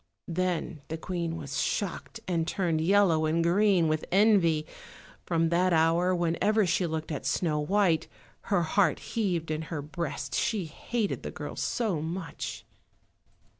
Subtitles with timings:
[0.33, 4.65] Then the Queen was shocked, and turned yellow and green with envy.
[5.27, 8.07] From that hour, whenever she looked at Snow white,
[8.45, 12.65] her heart heaved in her breast, she hated the girl so much.